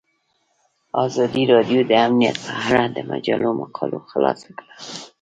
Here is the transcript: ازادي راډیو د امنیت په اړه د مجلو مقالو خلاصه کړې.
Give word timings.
ازادي 1.05 1.43
راډیو 1.53 1.79
د 1.89 1.91
امنیت 2.05 2.37
په 2.45 2.51
اړه 2.67 2.83
د 2.95 2.97
مجلو 3.11 3.49
مقالو 3.61 3.97
خلاصه 4.11 4.49
کړې. 4.57 4.73